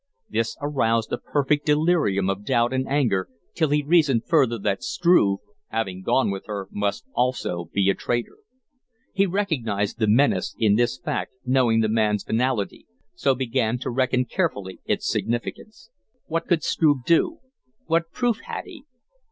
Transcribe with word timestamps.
This 0.31 0.57
aroused 0.59 1.11
a 1.13 1.19
perfect 1.19 1.67
delirium 1.67 2.27
of 2.27 2.43
doubt 2.43 2.73
and 2.73 2.87
anger 2.87 3.29
till 3.53 3.69
he 3.69 3.83
reasoned 3.83 4.25
further 4.25 4.57
that 4.57 4.81
Struve, 4.81 5.41
having 5.67 6.01
gone 6.01 6.31
with 6.31 6.47
her, 6.47 6.67
must 6.71 7.05
also 7.13 7.65
be 7.71 7.87
a 7.87 7.93
traitor. 7.93 8.37
He 9.13 9.27
recognized 9.27 9.99
the 9.99 10.07
menace 10.07 10.55
in 10.57 10.73
this 10.75 10.97
fact, 10.97 11.33
knowing 11.45 11.81
the 11.81 11.87
man's 11.87 12.23
venality, 12.23 12.87
so 13.13 13.35
began 13.35 13.77
to 13.77 13.91
reckon 13.91 14.25
carefully 14.25 14.79
its 14.85 15.07
significance. 15.07 15.91
What 16.25 16.47
could 16.47 16.63
Struve 16.63 17.03
do? 17.05 17.37
What 17.85 18.11
proof 18.11 18.39
had 18.45 18.65
he? 18.65 18.85